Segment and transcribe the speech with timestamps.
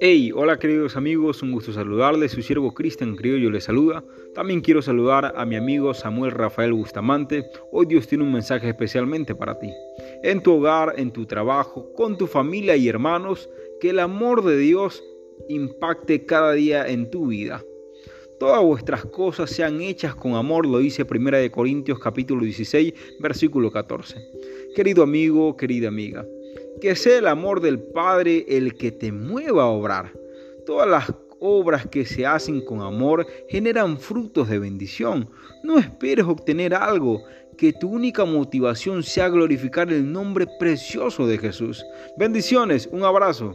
[0.00, 4.04] Hey, hola queridos amigos, un gusto saludarles, su siervo Cristian Criollo les saluda.
[4.34, 7.50] También quiero saludar a mi amigo Samuel Rafael Bustamante.
[7.72, 9.72] Hoy Dios tiene un mensaje especialmente para ti.
[10.22, 14.56] En tu hogar, en tu trabajo, con tu familia y hermanos, que el amor de
[14.56, 15.02] Dios
[15.48, 17.64] impacte cada día en tu vida.
[18.38, 24.16] Todas vuestras cosas sean hechas con amor, lo dice 1 Corintios capítulo 16, versículo 14.
[24.76, 26.24] Querido amigo, querida amiga,
[26.80, 30.12] que sea el amor del Padre el que te mueva a obrar.
[30.64, 35.28] Todas las obras que se hacen con amor generan frutos de bendición.
[35.64, 37.24] No esperes obtener algo,
[37.56, 41.84] que tu única motivación sea glorificar el nombre precioso de Jesús.
[42.16, 43.52] Bendiciones, un abrazo.